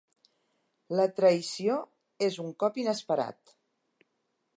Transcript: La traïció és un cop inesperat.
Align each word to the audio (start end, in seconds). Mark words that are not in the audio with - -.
La 0.99 1.03
traïció 1.19 1.75
és 2.29 2.39
un 2.45 2.49
cop 2.65 2.81
inesperat. 2.85 3.53